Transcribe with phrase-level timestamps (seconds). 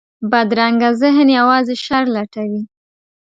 [0.31, 2.61] بدرنګه ذهن یوازې شر لټوي